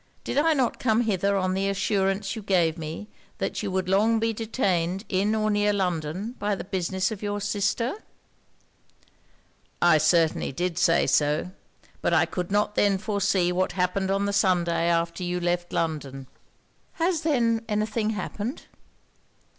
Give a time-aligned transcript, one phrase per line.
[0.23, 3.07] Did I not come hither on the assurance you gave me
[3.37, 7.39] that you would long be detained in or near London by the business of your
[7.39, 7.93] sister?'
[9.79, 11.51] 'I certainly did say so.
[12.01, 16.25] But I could not then foresee what happened on the Sunday after you left London.'
[16.93, 18.65] 'Has, then, any thing happened?'